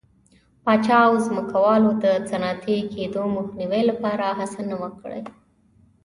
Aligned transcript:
پاچا 0.63 0.99
او 1.09 1.15
ځمکوالو 1.27 1.89
د 2.03 2.05
صنعتي 2.29 2.77
کېدو 2.93 3.21
مخنیوي 3.37 3.81
لپاره 3.89 4.25
هڅه 4.39 4.61
نه 4.69 4.75
وه 4.81 4.89
کړې. 4.99 5.21